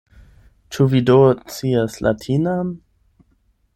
[0.77, 1.17] Ĉu vi do
[1.57, 2.73] scias latinan?